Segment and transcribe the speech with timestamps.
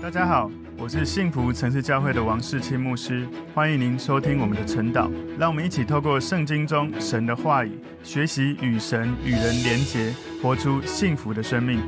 [0.00, 0.48] 大家好，
[0.78, 5.10] 我是幸福城市教会的王世清牧师，欢迎您收听我们的晨祷。
[5.36, 11.80] 让我们一起透过圣经中神的话语，学习与神与人连结，活出幸福的生命。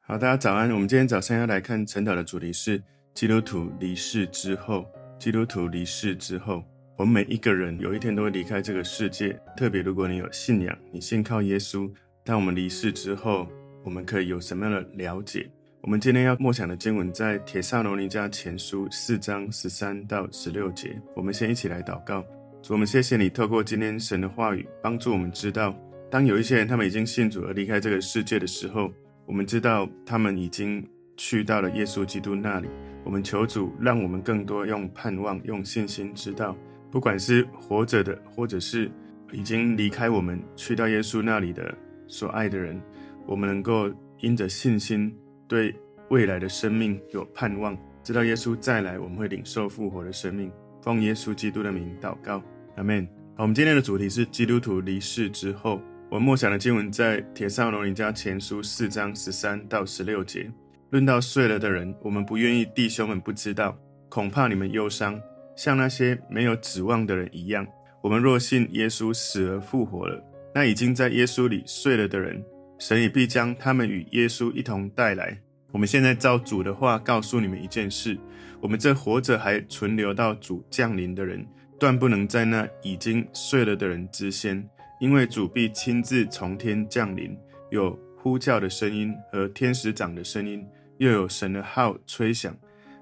[0.00, 0.70] 好，大家早安。
[0.72, 4.86] 我们今天早上要来看晨祷的主题是基督徒离世之后。
[5.18, 6.64] 基督徒离世之后，
[6.96, 9.38] 我们每一个人有一天都会离开这个世界。
[9.54, 11.92] 特别如果你有信仰，你信靠耶稣，
[12.24, 13.46] 当我们离世之后，
[13.84, 15.48] 我们可以有什么样的了解？
[15.82, 20.96] 我们今天要默想的经文在《帖撒罗尼迦前书》四章十三到十六节。
[21.16, 22.24] 我们先一起来祷告：
[22.62, 25.76] 主，我们谢谢你透过今天神的话语，帮助我们知道，
[26.08, 28.92] 当有一些人他们已经信主而离开这个世界的时候，
[29.26, 32.68] 我们知道他们已经去到了耶稣基督那里。
[33.02, 36.56] 我们求主，让我们更多用盼望、用信心，知道
[36.92, 38.88] 不管是活着的，或者是
[39.32, 42.80] 已经离开我们去到耶稣那里的所爱的人，
[43.26, 45.12] 我们能够因着信心。
[45.52, 45.74] 对
[46.08, 50.50] 未来的生命有盼望，知道耶稣再来，我们会领受复活的生命。
[50.80, 52.42] 奉耶稣基督的名祷告，
[52.76, 53.06] 阿门。
[53.36, 55.78] 我们今天的主题是基督徒离世之后。
[56.08, 60.50] 我们默想的经文在铁上罗尼迦前书四章十三到十六节。
[60.88, 63.78] 论到睡了的人，我们不愿意弟兄们不知道，
[64.08, 65.20] 恐怕你们忧伤，
[65.54, 67.66] 像那些没有指望的人一样。
[68.00, 70.18] 我们若信耶稣死而复活了，
[70.54, 72.42] 那已经在耶稣里睡了的人。
[72.82, 75.38] 神也必将他们与耶稣一同带来。
[75.70, 78.18] 我们现在照主的话告诉你们一件事：
[78.60, 81.46] 我们这活着还存留到主降临的人，
[81.78, 87.38] 断不能在那已经睡了的人之先，因为主必亲自从天降临，
[87.70, 90.66] 有呼叫的声音和天使长的声音，
[90.98, 92.52] 又有神的号吹响。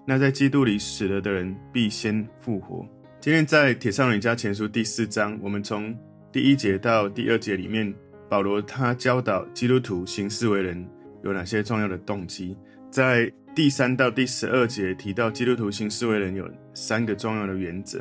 [0.06, 2.87] 那在基督里死了的人必先复活。
[3.19, 5.97] 今天在帖撒罗尼迦前书第四章，我们从
[6.31, 7.94] 第一节到第二节里面。
[8.31, 10.89] 保罗他教导基督徒行事为人
[11.25, 12.56] 有哪些重要的动机？
[12.89, 18.00] 在第三到第十二节提到基督徒行事为人有三个重要的原则，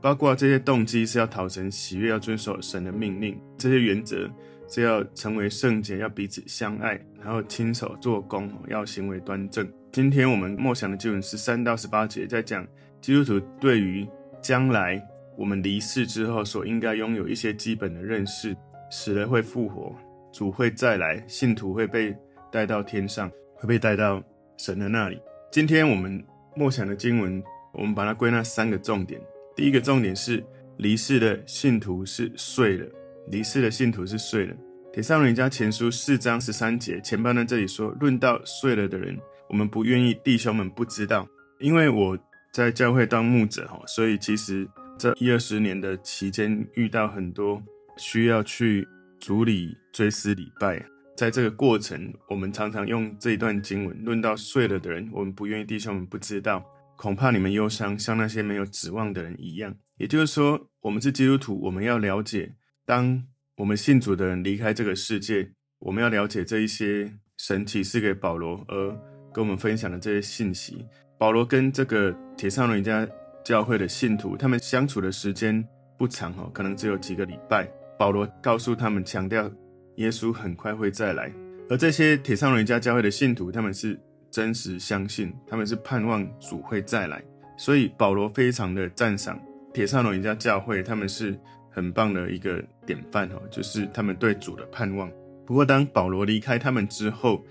[0.00, 4.26] 包括这些动机是要讨神喜悦，要遵守神的命令；这些原则
[4.66, 9.70] 是要成为圣洁，要彼此相爱，然后亲手做工，要行为端正。
[9.92, 12.66] 今天我们默想的经文是三到十八节，在讲
[13.02, 14.08] 基督徒对于
[14.40, 15.06] 将来
[15.36, 18.56] 我们离世之后所应该拥有一些基本的认识。
[18.90, 19.94] 死了会复活，
[20.32, 22.16] 主会再来，信徒会被
[22.50, 24.22] 带到天上，会被带到
[24.56, 25.20] 神的那里。
[25.50, 26.22] 今天我们
[26.54, 27.42] 默想的经文，
[27.72, 29.20] 我们把它归纳三个重点。
[29.54, 30.44] 第一个重点是
[30.76, 32.86] 离世的信徒是睡了，
[33.28, 34.54] 离世的信徒是睡了。
[34.92, 41.26] 铁上人家前书四章十三节前半段这里说：论到睡了的人，我们不愿意弟兄们不知道，
[41.58, 42.18] 因为我
[42.52, 47.62] 在教会当牧者哈，所以其实这一二十年的期间遇到很多。
[47.96, 48.86] 需要去
[49.18, 50.84] 主里追思礼拜，
[51.16, 56.64] 在这个过程，我们常常用这一段经文论到睡了的人，我们不愿意弟兄们不知道，
[56.96, 59.74] 恐怕你们忧伤，像那些没有指望的人一样。
[59.96, 63.24] 也就是说，我们是基督徒，我们要了解，当
[63.56, 68.90] 我们信主的人离开这个世界，我们要了解这一些神启示给保罗而
[69.32, 70.84] 跟我们分享的这些信息。
[71.18, 73.08] 保罗跟这个帖撒罗尼迦
[73.42, 77.66] 教会的信徒，他们相处的时间不长哦，可能只有几个礼拜。
[77.98, 79.50] 保罗告诉他们，强调
[79.96, 81.32] 耶稣很快会再来，
[81.68, 83.98] 而这些帖撒罗尼迦教会的信徒，他们是
[84.30, 87.22] 真实相信，他们是盼望主会再来，
[87.56, 89.40] 所以保罗非常的赞赏
[89.72, 91.38] 帖撒罗尼迦教会，他们是
[91.70, 95.10] 很棒的一个典范哦，就是他们对主的盼望。
[95.46, 97.44] 不过，当保罗离开他们之后，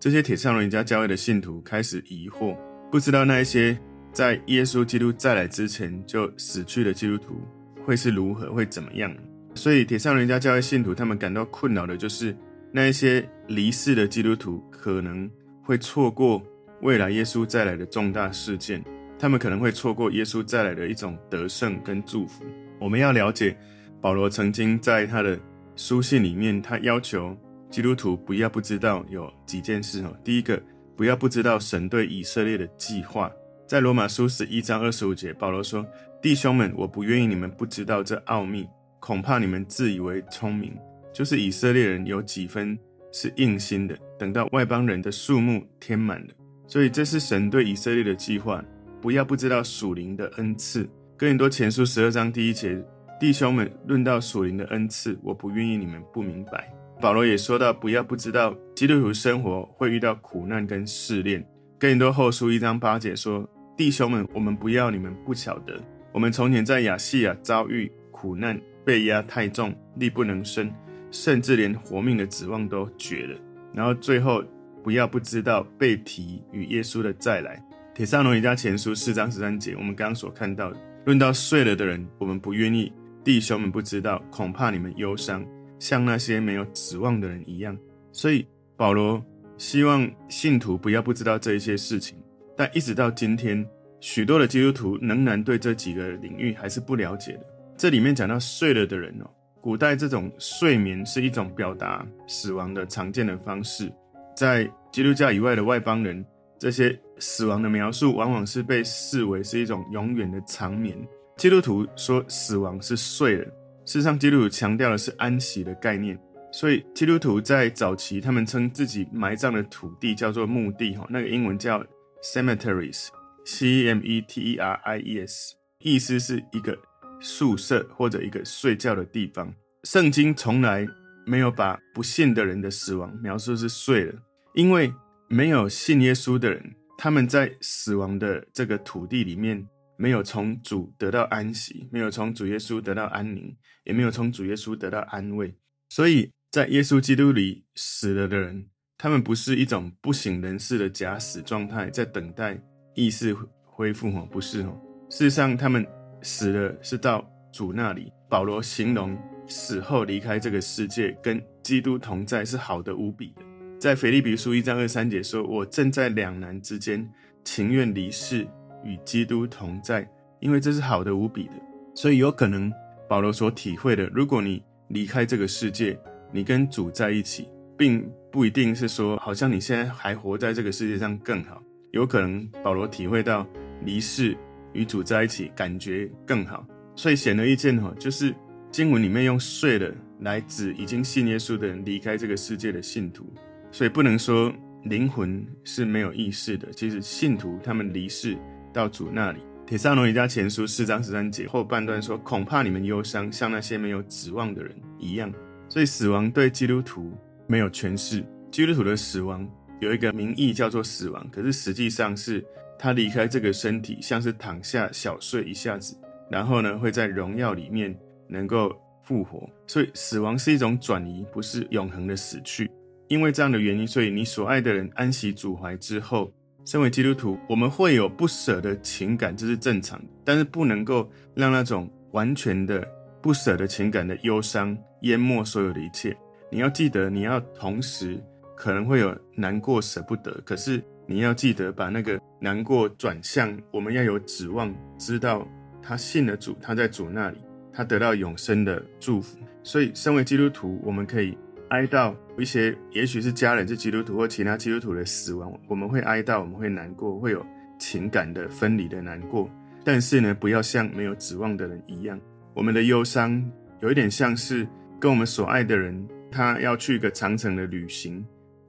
[0.00, 2.56] 这些帖撒罗尼迦教会的信徒开始疑惑，
[2.90, 3.78] 不知道那一些
[4.12, 7.40] 在耶稣基督再来之前就死去的基督徒
[7.84, 9.14] 会是如何，会怎么样。
[9.54, 12.34] 所以，铁上人家教会信徒他们感到困扰的就是，
[12.72, 15.30] 那一些离世的基督徒可能
[15.62, 16.42] 会错过
[16.80, 18.82] 未来耶稣再来的重大事件，
[19.18, 22.44] 他们可能会错过耶稣再来的一种得胜跟祝福。
[22.80, 23.56] 我们要了解，
[24.00, 25.38] 保罗曾经在他的
[25.76, 27.36] 书信里面，他要求
[27.70, 30.16] 基督徒不要不知道有几件事哦。
[30.24, 30.60] 第一个，
[30.96, 33.30] 不要不知道神对以色列的计划。
[33.68, 35.86] 在罗马书十一章二十五节，保罗说
[36.20, 38.66] ：“弟兄们，我不愿意你们不知道这奥秘。”
[39.02, 40.72] 恐怕你们自以为聪明，
[41.12, 42.78] 就是以色列人有几分
[43.10, 46.28] 是硬心的，等到外邦人的数目填满了。
[46.68, 48.64] 所以这是神对以色列的计划。
[49.00, 50.88] 不要不知道属灵的恩赐。
[51.16, 52.80] 哥林多前书十二章第一节，
[53.18, 56.72] 弟兄们，论到属灵的恩赐，我不愿意你们不明白。
[57.00, 61.44] 保罗也说到，不要不知道基督徒生活会遇到苦难跟试炼。
[61.76, 63.44] 哥林多后书一章八节说，
[63.76, 65.82] 弟兄们，我们不要你们不晓得，
[66.12, 68.56] 我们从前在亚细亚遭遇苦难。
[68.84, 70.70] 被压太重，力不能生，
[71.10, 73.38] 甚至连活命的指望都绝了。
[73.72, 74.44] 然后最后
[74.82, 77.62] 不要不知道被提与耶稣的再来。
[77.94, 82.92] 铁上罗尼迦前书四章十三节，我们刚刚所看到的，论到睡了的人，我们不愿意
[83.22, 85.46] 弟兄们不知道，恐怕你们忧伤，
[85.78, 87.76] 像那些没有指望的人一样。
[88.10, 88.46] 所以
[88.76, 89.24] 保罗
[89.58, 92.18] 希望信徒不要不知道这一些事情，
[92.56, 93.64] 但一直到今天，
[94.00, 97.46] 许多的基督徒仍然对这几个领域还是不了解的。
[97.76, 99.30] 这里面讲到睡了的人哦，
[99.60, 103.92] 古代这种睡眠是一种表达死亡的常见的方式，
[104.36, 106.24] 在基督教以外的外邦人。
[106.58, 110.96] 这些死亡的描述往往是被视为是一种永远的长眠。
[111.36, 113.44] 基督徒说死亡是睡了，
[113.84, 116.16] 事实上基督徒强调的是安息的概念。
[116.52, 121.84] 所以基督徒在早期，他们称自己埋葬的土地叫做墓地，哈，那个英文叫
[122.22, 126.78] cemeteries，c e m e t e r i e s，意思是一个
[127.22, 129.54] 宿舍或者一个睡觉的地方。
[129.84, 130.86] 圣经从来
[131.24, 134.14] 没有把不信的人的死亡描述是睡了，
[134.54, 134.92] 因为。
[135.28, 139.66] 没有信耶稣的人，他们在死亡的这个土地里面，
[139.96, 145.54] 没有从主得到安息，没有从主耶稣得到安宁，也没有从主耶稣得到安慰。
[145.88, 148.66] 所以在耶稣基督里死了的人，
[148.98, 152.62] 他们不是一种不省人事的假死状态，在等待
[152.94, 153.34] 意识
[153.64, 154.78] 恢复哦，不是哦。
[155.08, 155.86] 事实上，他们
[156.22, 158.12] 死了是到主那里。
[158.28, 163.42] 保罗形容死后离开这个世界，跟基督同在，是好的无比的。
[163.78, 167.06] 在腓立比书一章二三节说：“我正在两难之间，
[167.44, 168.46] 情愿离世
[168.84, 170.08] 与基督同在，
[170.40, 171.52] 因为这是好的无比的。
[171.94, 172.72] 所以有可能
[173.08, 175.98] 保罗所体会的，如果你离开这个世界，
[176.30, 181.62] 你跟主在一起，并不一定是说好像你现在还活在这个世界上更好。
[181.90, 183.46] 有可能保罗体会到
[183.84, 184.34] 离世
[184.72, 186.66] 与主在一起感觉更好。
[186.94, 188.34] 所以显而易见哈，就是
[188.70, 193.32] 经文里面用睡了来指已经信耶稣的人离开这个世界的信徒。”
[193.72, 194.52] 所以不能说
[194.84, 196.70] 灵魂是没有意识的。
[196.72, 198.36] 其实信徒他们离世
[198.72, 199.40] 到主那里。
[199.64, 205.32] 帖撒罗尼迦前书四章十三节后半段说：“恐怕你们忧伤，像那些没有指望的人一样。”
[205.70, 207.16] 所以死亡对基督徒
[207.46, 208.22] 没有权势。
[208.50, 209.48] 基督徒的死亡
[209.80, 212.44] 有一个名义叫做死亡，可是实际上是
[212.82, 215.96] 他离开这个身体，像是躺下小睡一下子，
[216.28, 217.96] 然后呢会在荣耀里面
[218.26, 219.48] 能够复活。
[219.68, 222.68] 所以死亡是一种转移，不是永恒的死去。
[223.06, 226.32] 因为这样的原因，所以你所爱的人安息主怀之后，
[226.64, 230.06] 身为基督徒，我们会有不舍的情感，这是正常的。
[230.24, 232.84] 但是不能够让那种完全的
[233.20, 236.16] 不舍的情感的忧伤淹没所有的一切。
[236.50, 238.20] 你要记得，你要同时
[238.56, 245.46] 可能会有难过、舍不得，可是你要记得把那个难过转向，我们要有指望，知道
[245.82, 247.38] 他信了主，他在主那里，
[247.72, 249.38] 他得到永生的祝福。
[249.62, 251.36] 所以，身为基督徒，我们可以。
[251.68, 257.42] 哀悼一些，也许是家人是基督徒或其他基督徒的死亡，我们会哀悼，我们会难过，会有
[257.78, 259.48] 情感的分离的难过。
[259.82, 262.20] 但是呢，不要像没有指望的人一样，
[262.52, 263.42] 我们的忧伤
[263.80, 264.68] 有一点像是
[265.00, 268.22] 跟我们所爱的人，他要去一个长程的旅行。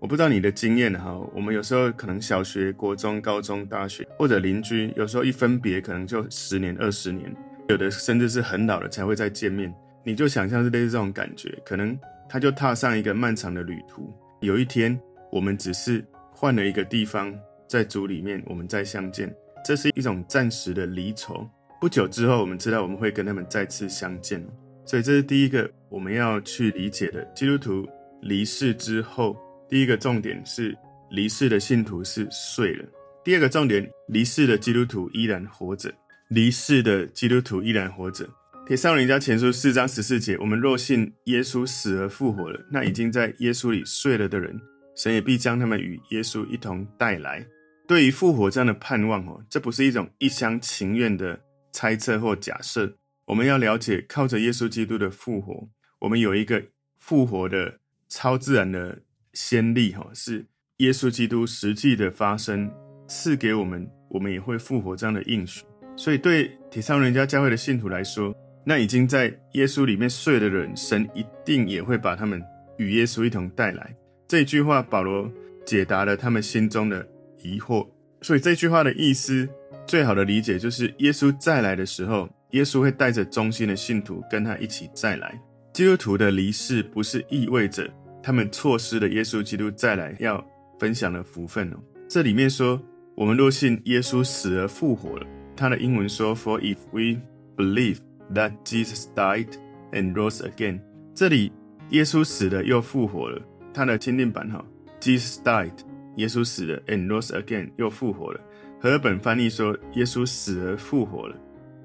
[0.03, 7.33] 我不知道你的经验哈，我们有时候可能小学、国中、高中、大学或者邻居，有时候一分别可能就十年、二十年，
[7.69, 9.73] 有的甚至是很老了才会再见面。
[10.03, 11.97] 你就想象是类似这种感觉，可能。
[12.27, 14.13] 他就踏上一个漫长的旅途。
[14.41, 14.99] 有一天，
[15.31, 16.03] 我们只是
[16.33, 17.33] 换了一个地方，
[17.69, 19.33] 在主里面，我们再相见。
[19.63, 21.47] 这是一种暂时的离愁。
[21.79, 24.45] 不久之后，我们知道我们会跟他们再次相见。
[24.83, 27.23] 所以，这是第一个我们要去理解的。
[27.33, 27.87] 基督徒
[28.21, 29.37] 离世之后，
[29.73, 30.77] 第一个重点是
[31.09, 32.85] 离世的信徒是睡了。
[33.23, 35.91] 第二个重点，离世的基督徒依然活着。
[36.27, 38.29] 离世的基督徒依然活着。
[38.67, 44.55] 铁上人家前书四章十四节，我们若信耶稣死而复活了，那已经在耶稣里睡了的人，
[44.95, 47.43] 神也必将他们与耶稣一同带来。
[47.87, 52.95] 对于复活这样的盼望哦，这不是一种一厢情愿的猜测或假设。
[53.25, 56.63] 我们要了解，靠着耶稣基督的复活，我们有一个
[56.99, 59.01] 复活的超自然的
[59.33, 60.45] 先例哈，是
[60.77, 62.71] 耶稣基督实际的发生，
[63.07, 65.63] 赐给我们，我们也会复活这样的应许。
[65.95, 68.35] 所以对帖撒罗尼迦教会的信徒来说，
[68.65, 72.41] 那已经在耶稣里面睡的人，神一定也会把他们
[72.77, 73.95] 与耶稣一同带来。
[74.27, 75.31] 这句话，保罗
[75.65, 77.07] 解答了他们心中的
[77.43, 77.87] 疑惑。
[78.21, 79.47] 所以这句话的意思，
[79.85, 85.39] 最好的理解就是，耶稣再来的时候，耶稣会带着忠心的信徒跟他一起再来。
[85.73, 87.87] 基督徒的离世，不是意味着
[88.23, 90.43] 他们错失了耶稣基督再来要
[90.79, 91.77] 分享的福分哦。
[92.07, 92.81] 这里面说，
[93.15, 97.21] 我们若信耶稣死而复活了，他的英文说，For if we
[97.55, 97.97] believe。
[98.33, 99.49] That Jesus died
[99.91, 100.79] and rose again。
[101.13, 101.51] 这里
[101.89, 103.39] 耶稣死了又复活了。
[103.73, 104.65] 他的钦定版哈
[105.01, 105.73] ，Jesus died
[106.15, 108.39] 耶稣死了，and rose again，又复活了。
[108.79, 111.35] 和本翻译说耶稣死而复活了。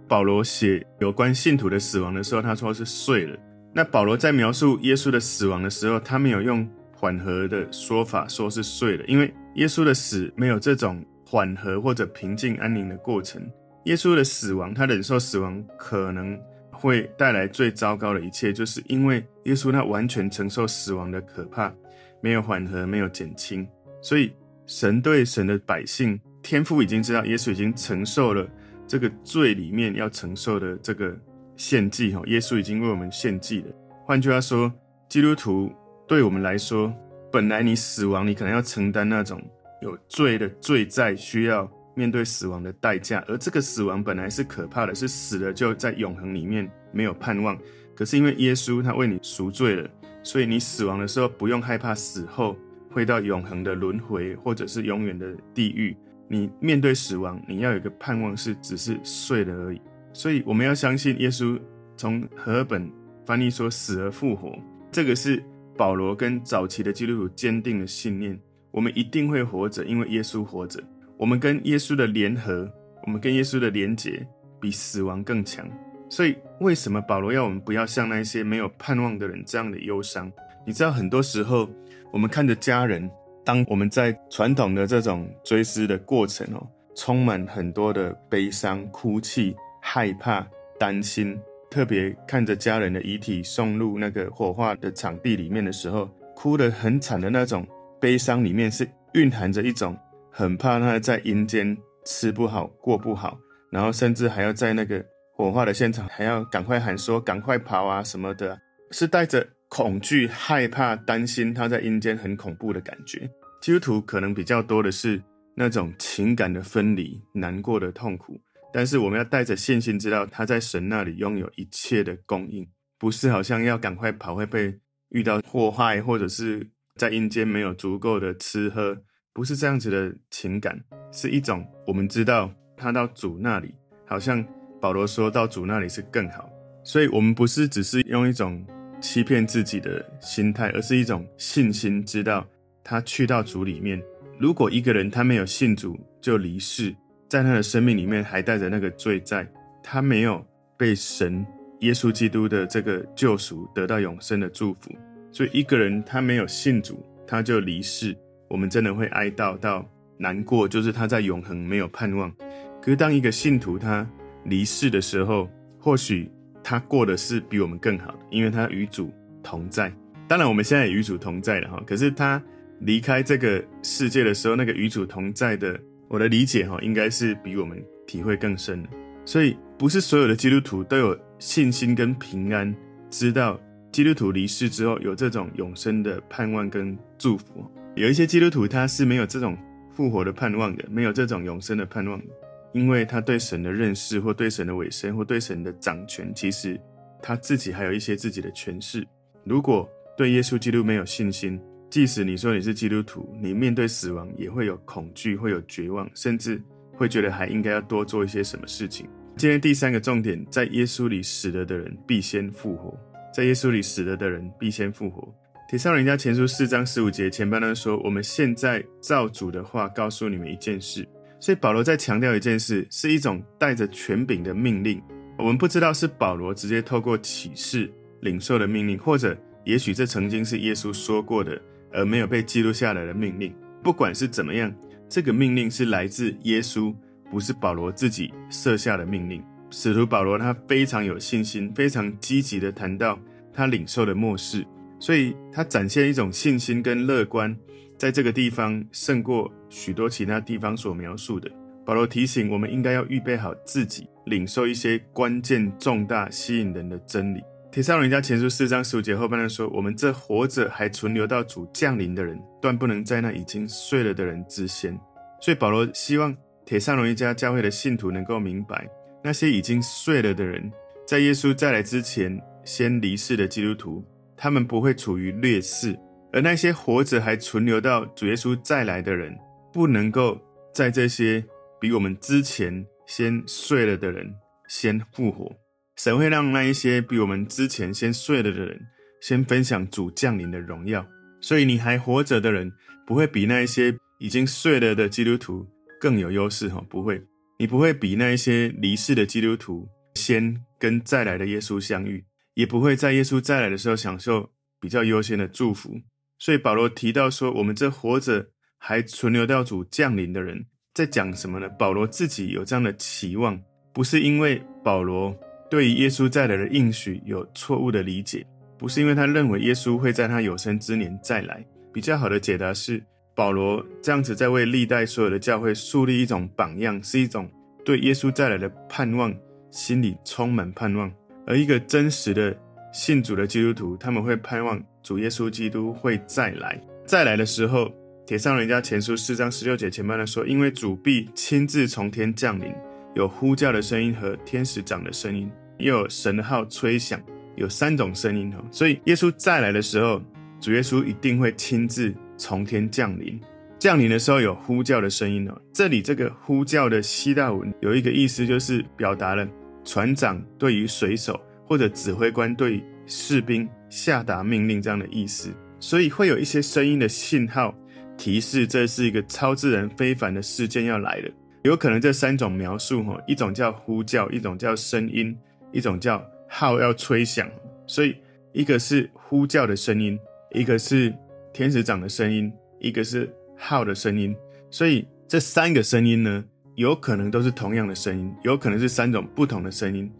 [0.06, 3.36] 保罗写有关信徒的死亡的时候，他说是睡了。
[3.72, 13.40] 那保罗在描述耶稣的死亡的时候，他没有用缓和的说法，说是睡了，因为耶稣的死没有这种缓和或者平静安宁的过程。
[13.84, 16.38] 耶稣的死亡，他忍受死亡可能
[16.70, 21.72] 会带来最糟糕的一切，就是因为耶稣他完全承受死亡的可怕，
[22.20, 23.66] 没有缓和，没有减轻。
[24.02, 24.32] 所以
[24.66, 26.18] 神对神的百姓。
[26.40, 28.48] 天父已经知道，耶稣已经承受了
[28.86, 31.14] 这个罪里面要承受的这个
[31.58, 33.66] 献祭哈，耶稣已经为我们献祭了。
[34.06, 34.72] 换句话说，
[35.08, 35.70] 基督徒
[36.06, 36.90] 对我们来说，
[37.30, 39.42] 本来你死亡，你可能要承担那种
[39.82, 47.58] 有罪的罪债，需要面对死亡的代价，而这个死亡本来是可怕的，是死了就在永恒里面没有盼望。
[47.94, 49.90] 可是因为耶稣他为你赎罪了，
[50.22, 52.56] 所以你死亡的时候不用害怕死后
[52.92, 55.96] 会到永恒的轮回，或者是永远的地狱。
[56.28, 59.80] 你面对死亡，你要有个盼望，是只是睡了而已。
[60.18, 61.56] 所以我们要相信耶稣
[61.96, 62.90] 从和本
[63.24, 64.52] 翻译说死而复活，
[64.90, 65.40] 这个是
[65.76, 68.36] 保罗跟早期的基督徒坚定的信念。
[68.72, 70.82] 我们一定会活着，因为耶稣活着。
[71.16, 72.68] 我们跟耶稣的联合，
[73.06, 74.26] 我们跟耶稣的连结，
[74.60, 75.64] 比死亡更强。
[76.10, 80.32] 所以为什么保罗要我们不要像那些没有盼望的人这样的忧伤？
[80.66, 81.70] 你知道，很多时候
[82.12, 83.08] 我们看着家人。
[83.44, 89.54] 当我们在传统的这种追思的过程哦，充满很多的悲伤、哭泣、
[89.90, 90.46] 害怕、
[90.78, 91.40] 担心，
[91.70, 97.66] 特别看着家人的遗体送入那个火化的场地里面的时候，哭得很惨的那种
[97.98, 99.98] 悲伤里面是蕴含着一种
[100.30, 103.38] 很怕他在阴间吃不好、过不好，
[103.70, 105.02] 然后甚至还要在那个
[105.34, 109.48] 火化的现场还要赶快喊说赶快跑啊什么的，是带着。
[109.70, 113.28] 恐惧、害怕、担心，他在阴间很恐怖的感觉。
[113.60, 115.22] 基督徒可能比较多的是
[115.54, 118.40] 那种情感的分离、难过的痛苦，
[118.78, 122.64] 但是我们要带着信心，知道他在神那里拥有一切的供应，
[122.96, 124.72] 不是好像要赶快跑会被
[125.08, 128.96] 遇到祸害，或者是在阴间没有足够的吃喝，
[129.32, 130.80] 不是这样子的情感，
[131.10, 133.74] 是一种我们知道他到主那里，
[134.06, 134.46] 好像
[134.80, 136.48] 保罗说到主那里是更好，
[136.84, 138.64] 所以我们不是只是用一种。
[139.00, 142.44] 欺骗自己的心态，而是一种信心，知道
[142.82, 144.00] 他去到主里面。
[144.40, 146.92] 如果一个人他没有信主就离世，
[147.28, 149.46] 在他的生命里面还带着那个罪在，
[149.82, 150.44] 他没有
[150.76, 151.44] 被神
[151.80, 154.90] 耶稣基督的这个救赎得到永生的祝福。
[155.30, 158.16] 所以一个人他没有信主，他就离世，
[158.48, 162.32] 我们真的会哀悼到难过，就是他在永恒没有盼望。
[162.80, 164.08] 可是当一个信徒他
[164.44, 166.30] 离世的时候，或许。
[166.60, 169.10] 他过的是比我们更好的，因为他与主
[169.42, 169.90] 同在。
[170.26, 171.82] 当然，我们现在也与主同在了哈。
[171.86, 172.42] 可是他
[172.80, 178.88] 离开这个世界的时候，那个与主同在的，我的理解哈，应该是比我们体会更深的。
[179.24, 182.74] 所以，不是所有的基督徒都有信心跟平安，
[183.10, 183.60] 知道
[183.92, 187.70] 基督徒离世之后有这种永生的盼望跟祝福。
[187.94, 189.56] 有一些基督徒他是没有这种
[189.92, 192.26] 复活的盼望的，没有这种永生的盼望的。
[192.72, 196.78] 因为他对神的认识，或对神的委身，或对神的掌权，其实
[197.22, 199.06] 他自己还有一些自己的诠释。
[199.44, 201.58] 如果对耶稣基督没有信心，
[201.90, 209.08] 即使你说你是基督徒，你面对死亡也会有恐惧，会有绝望，甚至会觉得还应该要多做一些什么事情。
[209.36, 212.98] 今天第三个重点，在耶稣里死了的人必先复活，
[213.32, 215.32] 在耶稣里死了的人必先复活。
[215.70, 221.06] 提上人家前书四章十五节前半段说：“我们现在照主的话告诉你们一件事。”
[221.40, 225.00] 所以保罗在强调一件事，是一种带着权柄的命令。
[225.38, 227.88] 我们不知道是保罗直接透过启示
[228.22, 231.60] 领受的命令，或者也许这曾经是耶稣说过的，
[231.92, 233.54] 而没有被记录下来的命令。
[233.82, 234.74] 不管是怎么样，
[235.08, 236.94] 这个命令是来自耶稣，
[237.30, 239.42] 不是保罗自己设下的命令。
[239.70, 243.18] 使徒保罗他非常有信心，非常积极地谈到
[243.52, 244.66] 他领受的末世，
[244.98, 247.56] 所以他展现一种信心跟乐观。
[247.96, 251.50] 在这个地方胜过许多其他地方所描述的。
[251.84, 257.40] 保罗提醒我们，应该要预备好自己，领受一些关键、重大、吸引人的真理。
[257.70, 264.98] 帖撒罗尼迦前书四章十五节后半段说：“我们这活着还存留到主降临的人，断不能在那已经睡了的人之先。”
[265.40, 266.34] 所以保罗希望
[266.64, 268.88] 铁上龙一家教会的信徒能够明白，
[269.22, 270.72] 那些已经睡了的人，
[271.06, 274.02] 在耶稣再来之前先离世的基督徒，
[274.34, 275.96] 他们不会处于劣势。
[276.32, 279.38] 而那些活着还存留到主耶稣再来的人，
[279.72, 280.40] 不能够
[280.74, 281.44] 在这些
[281.78, 284.34] 比我们之前先睡了的人
[284.68, 285.54] 先复活。
[285.98, 288.80] 神会让那一些比我们之前先睡了的人
[289.20, 291.04] 先分享主降临的荣耀。
[291.40, 292.72] 所以你还活着的人，
[293.04, 295.66] 不会比那一些已经睡了的基督徒
[296.00, 296.80] 更有优势哈？
[296.88, 297.20] 不会，
[297.58, 302.24] 你不会比那一些离世的基督徒先跟再来的耶稣相遇，
[302.54, 304.50] 也不会在耶稣再来的时候享受
[304.80, 306.00] 比较优先的祝福。
[306.38, 311.68] 所以保罗提到说，我们这活着还存留到主降临的人，在讲什么呢？
[311.70, 313.60] 保罗自己有这样的期望，
[313.92, 315.36] 不是因为保罗
[315.70, 318.46] 对于耶稣再来的应许有错误的理解，
[318.78, 321.64] 不是因为他认为耶稣会在他有生之年再来。
[321.92, 323.02] 比较好的解答是，
[323.34, 327.50] 保罗这样子在为历代所有的教会树立一种榜样，是一种
[327.84, 329.34] 对耶稣再来的盼望，
[329.70, 331.12] 心里充满盼望。
[331.46, 332.56] 而一个真实的
[332.92, 334.82] 信主的基督徒，他们会盼望。
[335.02, 337.90] 主耶稣基督会再来，再来的时候，
[338.26, 342.70] 帖撒罗尼迦前书四章十六节前半段说：“因为主必亲自从天降临，
[343.14, 347.20] 有呼叫的声音和天使长的声音，又有神号吹响，
[347.56, 348.64] 有三种声音哦。
[348.70, 350.22] 所以耶稣再来的时候，
[350.60, 353.40] 主耶稣一定会亲自从天降临。
[353.78, 355.60] 降临的时候有呼叫的声音哦。
[355.72, 359.48] 这里这个呼叫的希腊文有一个意思，就是表达了
[359.84, 365.48] 船长对于水手或者指挥官对士兵。”下达命令这样的意思，
[365.80, 367.74] 所以会有一些声音的信号
[368.18, 371.30] 提示，这是一个超自然非凡的事件要来了。
[371.62, 375.36] 有可能这三种描述，哈，一种叫呼叫，一种叫声音，
[375.72, 377.48] 一种叫号要吹响。
[377.86, 378.16] 所以
[378.52, 380.18] 一个是呼叫的声音，
[380.52, 381.12] 一个是
[381.52, 384.34] 天使长的声音，一个是号的声音。
[384.70, 386.44] 所以这三个声音呢，
[386.76, 390.10] 有可能都是同样的声音，有可能是三种不同的声音。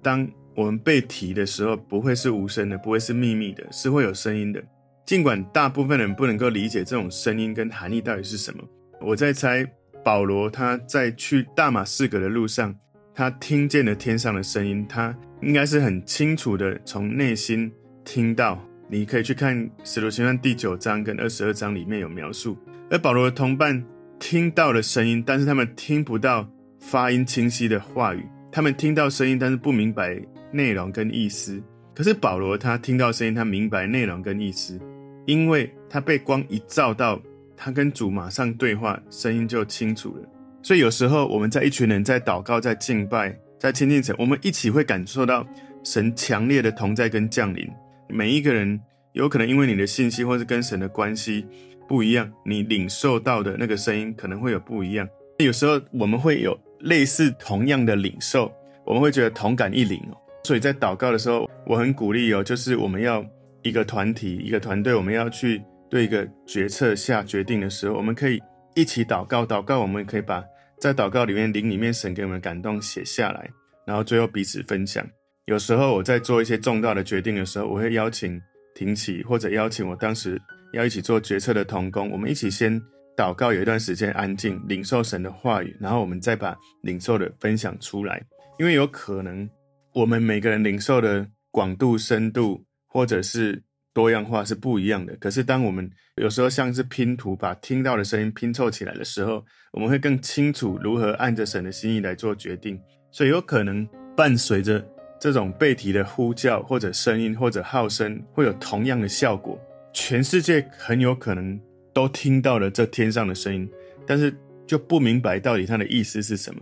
[0.00, 4.62] 当我们被提的时候，不会是无声的，不会是秘密的，是会有声音的。
[5.04, 8.62] 尽管大部分人不能够理解这种声音跟含义到底是什么，
[9.00, 9.66] 我在猜，
[10.04, 12.74] 保罗他在去大马士革的路上，
[13.14, 17.72] 他听见了天上的声音，他应该是很清楚的从内心
[18.04, 18.62] 听到。
[18.86, 22.56] 你可以去看《使徒行传》第九章跟二十二章里面有描述。
[22.90, 23.82] 而保罗的同伴
[24.20, 26.46] 听到了声音，但是他们听不到
[26.78, 30.20] 发音清晰的话语，他们听到声音，但是不明白。
[30.52, 31.60] 内容跟意思，
[31.96, 34.78] 可是保罗他听到声音，他明白内容跟意思，
[35.26, 37.20] 因为他被光一照到，
[37.56, 40.28] 他跟主马上对话，声音就清楚了。
[40.62, 45.46] 所以有时候我们在一群人在祷告、在敬拜、在亲近神，我们一起会感受到
[45.82, 47.68] 神强烈的同在跟降临。
[48.08, 48.80] 每一个人
[49.12, 51.46] 有可能因为你的信息或是跟神的关系
[51.86, 55.06] 不一样，你领受到的那个声音可能会有不一样。
[55.38, 58.50] 有时候我们会有类似同样的领受，
[58.86, 60.16] 我们会觉得同感一领哦。
[60.44, 63.24] 所以在祷告的时候，我很鼓励哦，就是我们要
[63.62, 68.40] 一个团体、一个团队，我们要去对一个决策下决定的时候，我们可以
[68.74, 69.44] 一起祷告。
[69.44, 70.44] 祷告，我们可以把
[70.80, 73.50] 在祷告里面灵里面神给我们感动写下来，
[73.86, 75.06] 然后最后彼此分享。
[75.46, 78.40] 有时候我在做一些重大的决定的时候，我会邀请
[78.74, 80.40] 庭启或者邀请我当时
[80.72, 82.80] 要一起做决策的同工，我们一起先
[83.16, 88.22] 祷告，有一段时间安静，领受神的话语，然后我们再把领受的分享出来，
[88.58, 89.48] 因为有可能。
[89.94, 93.62] 我们每个人领受的广度、深度，或者是
[93.94, 95.16] 多样化是不一样的。
[95.16, 102.78] 可是，当我们有时候像是拼图，把听到的声音拼凑起来的时候，我们会更清楚如何按着神的心意来做决定。
[103.10, 104.84] 所以，有可能伴随着
[105.18, 109.58] 这种背题的呼叫，或者声音，或者号声，会有同样的效果。
[109.94, 111.58] 全世界很有可能
[111.92, 113.70] 都听到了这天上的声音，
[114.06, 116.60] 但是就不明白到底它的意思是什么。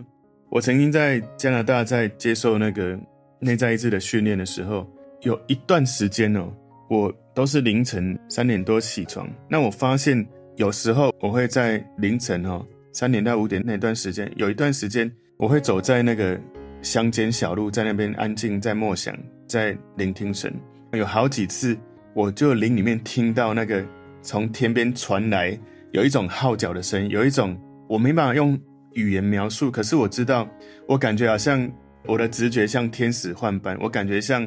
[0.50, 2.96] 我曾经在加拿大在接受那个。
[3.44, 4.88] 内在意志的训练的时候，
[5.22, 6.54] 有一段时间哦，
[6.88, 9.28] 我都是凌晨三点多起床。
[9.48, 16.38] 那我发现有时候我会在凌晨哦三点到五点那段时间，有一段时间我会走在那个
[16.82, 19.16] 乡间小路，在那边安静，在默想，
[19.46, 20.52] 在聆听神。
[20.92, 21.76] 有好几次，
[22.14, 23.84] 我就林里面听到那个
[24.22, 25.58] 从天边传来
[25.92, 28.58] 有一种号角的声音，有一种我没办法用
[28.94, 30.48] 语言描述，可是我知道，
[30.86, 31.70] 我感觉好像。
[32.04, 34.44] 我的直觉像天使换班，我感觉像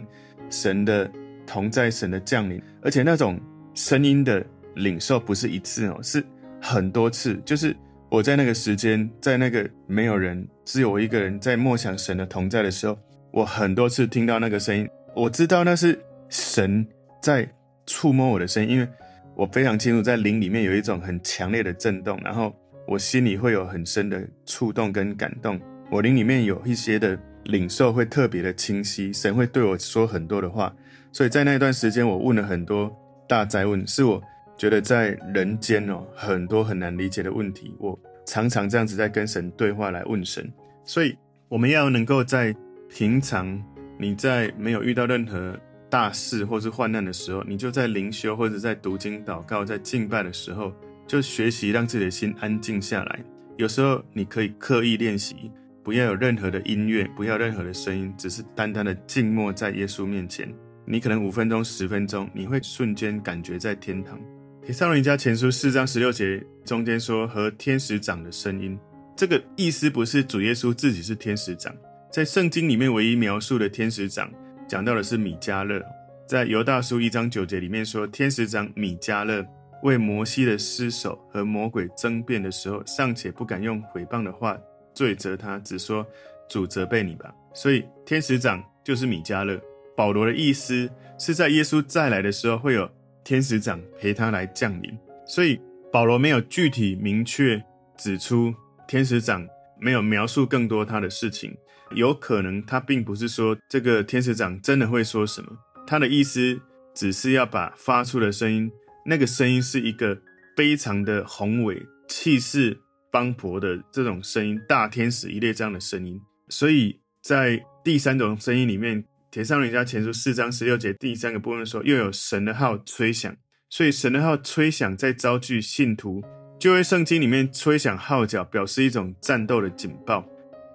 [0.49, 1.09] 神的
[1.45, 3.39] 同在，神的降临，而且那种
[3.73, 6.23] 声音的领受不是一次哦，是
[6.61, 7.39] 很多次。
[7.45, 7.75] 就是
[8.09, 12.97] 我在那个时间，在那个没有人，只有我一个人在默想神的同在的时候，
[13.31, 16.85] 我很多次听到那个声音，我知道那是神
[17.21, 17.47] 在
[17.85, 18.87] 触摸我的声音，因为
[19.35, 22.55] 我非常清楚在灵里面有一种很强烈的震动，然后
[22.87, 25.59] 我心里会有很深的触动跟感动，
[25.91, 27.17] 我灵里面有一些的。
[27.45, 30.75] 领受会特别的清晰，神会对我说很多的话，
[31.15, 32.93] 所以在那段时间，我问了很多
[33.25, 34.21] 大灾问，是我
[34.57, 40.51] 觉得在人间哦很多很难理解的问题，我常常这样子在跟神对话来问神，
[40.83, 42.53] 所以我们要能够在
[42.89, 43.63] 平常
[43.97, 45.57] 你在没有遇到任何
[45.89, 50.73] 大事或是患难的时候，你就在灵修或者在读经祷告、在敬拜的时候，
[51.07, 53.23] 就学习让自己的心安静下来。
[53.55, 55.49] 有时候你可以刻意练习，
[55.81, 60.53] 不要有任何的音乐，不要任何的声音，只是单单的静默在耶稣面前。
[60.87, 64.19] 你可能五分钟、十分钟，你会瞬间感觉在天堂。
[64.61, 68.77] 帖撒罗尼迦前书四章十六节中间说和天使长的声音，
[69.15, 71.75] 这个意思不是主耶稣自己是天使长，
[72.11, 74.31] 在圣经里面唯一描述的天使长
[74.67, 75.81] 讲到的是米迦勒，
[76.27, 79.45] 在犹大书一章九节里面说，天使长米迦勒
[79.81, 84.57] 为摩西的尸首和魔鬼争辩的时候，尚且不敢用毁谤的话
[84.93, 86.05] 罪责他，只说
[86.47, 87.33] 主责备你吧。
[87.53, 89.59] 所以天使长就是米迦勒。
[89.95, 92.89] 保罗的意思是在耶稣再来的时候会有。
[93.27, 95.59] 天使长陪他来降临，所以
[95.91, 97.59] 保罗没有具体明确
[97.97, 98.53] 指出
[98.87, 99.43] 天使长，
[99.79, 101.51] 没有描述更多他的事情。
[101.95, 105.49] 有可能他并不是说这个天使长真的会说什么，
[105.87, 106.61] 他的意思
[106.93, 108.71] 只是要把发出的声音，
[109.07, 110.15] 那个声音是一个
[110.55, 112.79] 非常的宏伟、气势
[113.11, 116.21] 磅礴的这种声音，大天使一类这样的声音。
[116.47, 119.03] 所以在第三种声音里面。
[119.35, 123.35] 帖撒罗尼迦前书四章十六节第三个部分说，又有神的号吹响，
[123.69, 126.23] 所以神的号吹响在召集信徒。
[126.57, 130.25] 旧约圣经里面吹响号角，表示一种战斗的警报，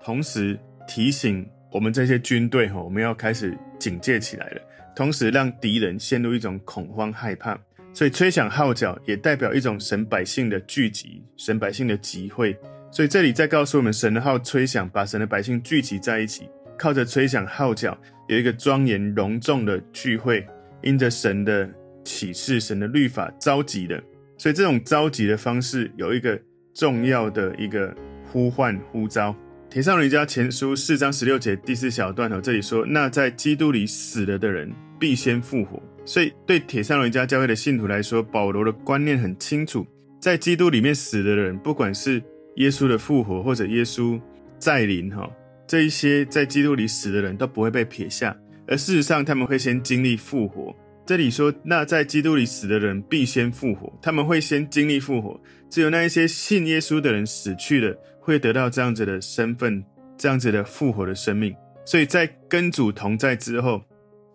[0.05, 4.61] 同时提醒我们这些军队哈，我们要开始警戒起来了。
[4.95, 7.59] 同时让敌人陷入一种恐慌害怕，
[7.95, 12.55] 所以吹响号角也代表一种神百姓的聚集，神百姓的集会。
[12.93, 16.47] 所以这里在告诉我们，神的号吹响，把神的百姓聚集在一起。
[16.81, 20.47] 靠着吹响号角，有一个庄严隆重的聚会，
[20.83, 21.69] 因着神的
[22.03, 24.03] 启示、神的律法召集的，
[24.39, 26.41] 所以这种召集的方式有一个
[26.73, 29.37] 重要的一个呼唤呼召。
[29.69, 39.87] 帖撒罗尼迦前书四章十六节第四小段头，这里说：“那在基督里死了的人，必先复活。”所以对帖撒罗尼迦教会的信徒来说，保罗的观念很清楚，
[40.19, 42.23] 在基督里面死的人，不管是
[42.57, 44.19] 耶稣的复活，或者耶稣
[44.59, 45.31] 再临，哈。
[45.71, 50.75] 这一些在基督里死的人都不会被撇下，而事实上他们会先经历复活。
[51.07, 55.41] 这里说，那在基督里死的人必先复活，他们会先经历复活。
[55.71, 59.81] 只有那一些信耶稣的人死去了，会得到这样子的身份，
[60.19, 61.55] 这样子的复活的生命。
[61.85, 63.81] 所以在跟主同在之后，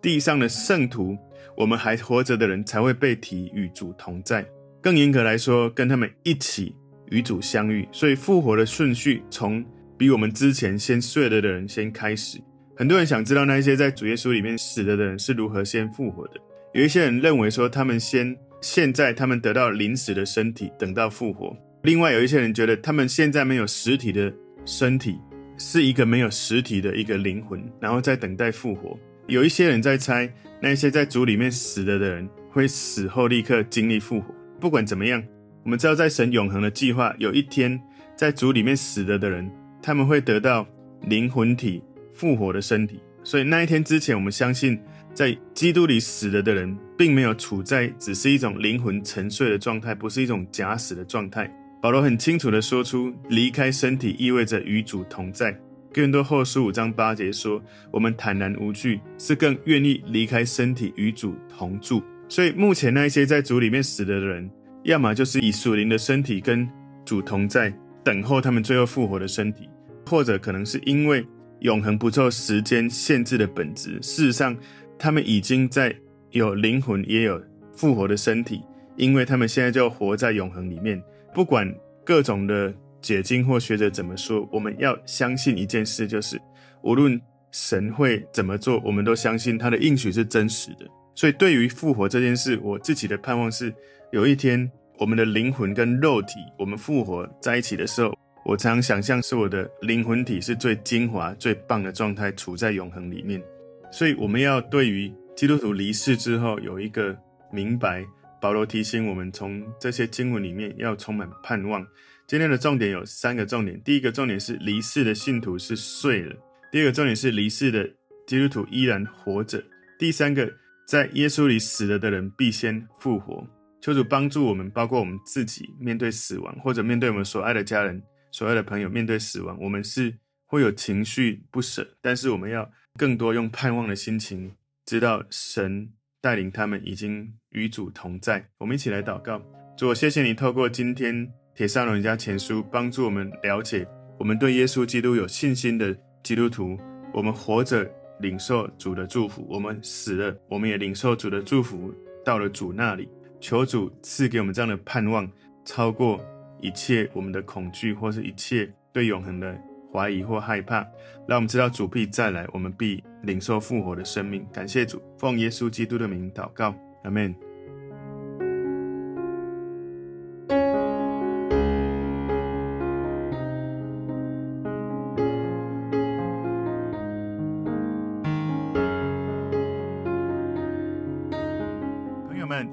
[0.00, 1.14] 地上的圣徒，
[1.54, 4.42] 我们还活着的人才会被提与主同在。
[4.80, 6.74] 更严格来说，跟他们一起
[7.10, 7.86] 与主相遇。
[7.92, 9.62] 所以复活的顺序从。
[9.98, 12.38] 比我们之前先睡了的人先开始。
[12.76, 16.34] 很多人想知道那些在主耶稣里面死了的人是如何先复活的。
[16.74, 21.56] 有一些人认为说，他们先现在他们得到临时的身体，等到复活。
[21.82, 24.30] 另外有一些人觉得，他们现在没有实体的
[24.66, 25.16] 身体，
[25.56, 28.98] 是一个没有实体的一个灵魂，然后在等待复活。
[29.26, 30.30] 有一些人在猜，
[30.60, 34.34] 那些在主里面死了的人会死后立刻经历复活。
[34.60, 35.22] 不管怎么样，
[35.64, 37.80] 我们知道在神永恒的计划，有一天
[38.14, 39.50] 在主里面死了的人。
[39.86, 40.66] 他们会得到
[41.02, 41.80] 灵魂体
[42.12, 44.76] 复活的身体，所以那一天之前，我们相信
[45.14, 51.48] 在基督里死了的人，并没有处在只是一种灵魂沉睡的状态，不是一种假死的状态。
[51.80, 55.52] 保罗很清楚地说出，离开身体意味着与主同在。
[55.92, 62.02] 哥林多后书五章八节说，我们坦然无惧，是更愿意离开身体与主同住。
[62.28, 64.50] 所以目前那一些在主里面死了的人，
[64.82, 66.68] 要么就是以属灵的身体跟
[67.04, 67.72] 主同在，
[68.02, 69.68] 等候他们最后复活的身体。
[70.08, 71.26] 或者可能是因为
[71.60, 74.56] 永恒不受时间限制的本质，事实上，
[74.98, 75.94] 他们已经在
[76.30, 77.42] 有灵魂，也有
[77.72, 78.62] 复活的身体，
[78.96, 81.02] 因为他们现在就活在永恒里面。
[81.34, 81.70] 不管
[82.04, 86.40] 各种的解经或学者怎么说，我们要相信一件事，就是
[86.82, 90.86] 无论神会怎么做，我们都相信他的应许是真实的。
[91.14, 93.74] 所以，对于复活这件事，我自己的盼望是，
[94.12, 98.14] 有一天我们的灵魂跟肉体，我们复活在一起的时候。
[98.48, 103.42] 我常想象是我的灵魂体是最精华、最棒的状态，处在永恒里面。
[103.90, 107.18] 所以我们要对于基督徒离世之后有一个
[107.52, 108.04] 明白。
[108.40, 111.84] 保罗提醒我们，从这些经文里面要充满盼望。
[112.28, 116.36] 今天的重点有三个重点：第一个重点是离世的信徒是睡了；
[116.70, 117.90] 第二个重点是离世的
[118.28, 119.58] 基督徒依然活着；
[119.98, 120.48] 第三个，
[120.86, 123.44] 在耶稣里死了的人必先复活。
[123.80, 128.00] 求主帮助我们，包括我们自己面对死亡，或者面对我们所爱的家人。
[128.36, 134.52] 所有的朋友面对死亡，我们是会有情绪不舍，但是我们要更多用盼望的心情，
[134.84, 138.46] 知道神带领他们已经与主同在。
[138.58, 139.40] 我们一起来祷告，
[139.74, 146.78] 主，谢谢你透过今天帖撒罗尼迦前书，帮助我们了解，我们对耶稣基督有信心的基督徒，
[147.14, 151.90] 我们活着领受主的祝福，我们死了，我们也领受主的祝福
[152.22, 153.08] 到了主那里。
[153.40, 155.26] 求主赐给我们这样的盼望。
[155.64, 156.24] 超过
[156.60, 159.56] 一切我们的恐惧，或是一切对永恒的
[159.92, 160.86] 怀疑或害怕。
[161.26, 164.46] 让我们知道主必再来，我们必领受复活的生命。
[164.52, 167.34] 感谢主，奉耶稣基督的名祷告，阿门。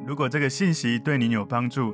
[0.06, 1.93] 如果这个信息对您有帮助，